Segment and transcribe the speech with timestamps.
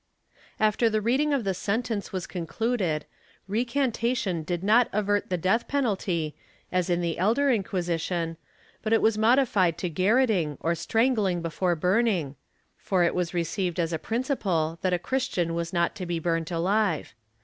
[0.35, 3.05] ^ After the reading of the sentence was concluded,
[3.47, 6.33] recantation did not avert the death penalty,
[6.71, 8.37] as in the elder Inquisition,
[8.81, 12.35] but it was modified to garrotting or strangling before burning,
[12.79, 16.49] for it was received as a principle that a Christian was not to be burnt
[16.49, 17.13] alive.